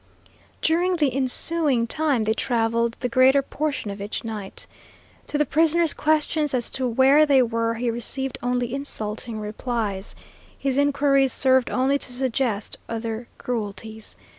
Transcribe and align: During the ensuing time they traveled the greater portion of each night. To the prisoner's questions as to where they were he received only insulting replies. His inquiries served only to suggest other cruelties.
During 0.63 0.95
the 0.95 1.13
ensuing 1.15 1.85
time 1.85 2.23
they 2.23 2.33
traveled 2.33 2.97
the 3.01 3.07
greater 3.07 3.43
portion 3.43 3.91
of 3.91 4.01
each 4.01 4.23
night. 4.23 4.65
To 5.27 5.37
the 5.37 5.45
prisoner's 5.45 5.93
questions 5.93 6.55
as 6.55 6.71
to 6.71 6.87
where 6.87 7.23
they 7.27 7.43
were 7.43 7.75
he 7.75 7.91
received 7.91 8.39
only 8.41 8.73
insulting 8.73 9.39
replies. 9.39 10.15
His 10.57 10.79
inquiries 10.79 11.33
served 11.33 11.69
only 11.69 11.99
to 11.99 12.11
suggest 12.11 12.79
other 12.89 13.27
cruelties. 13.37 14.15